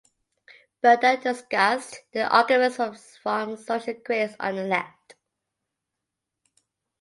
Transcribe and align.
Berle 0.83 0.97
then 0.99 1.19
discussed 1.21 1.99
the 2.11 2.27
arguments 2.27 2.79
from 3.21 3.55
social 3.55 3.93
critics 4.03 4.35
on 4.39 4.55
the 4.55 4.63
left. 4.63 5.13